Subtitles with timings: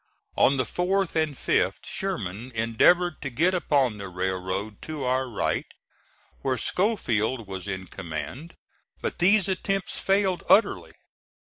[0.35, 5.67] On the 4th and 5th Sherman endeavored to get upon the railroad to our right,
[6.41, 8.55] where Schofield was in command,
[8.99, 10.93] but these attempts failed utterly.